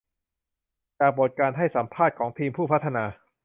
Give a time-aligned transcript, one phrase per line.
[0.99, 3.03] จากบทความการให้สัมภาษณ์ของทีมผู้พัฒนา